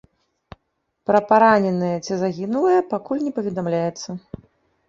Пра 1.09 1.19
параненыя 1.31 1.99
ці 2.05 2.13
загінулыя 2.23 2.81
пакуль 2.95 3.23
не 3.27 3.31
паведамляецца. 3.37 4.09